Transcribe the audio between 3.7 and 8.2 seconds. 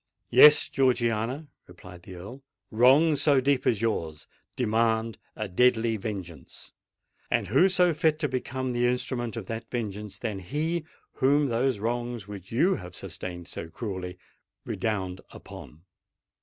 yours demand a deadly vengeance. And who so fit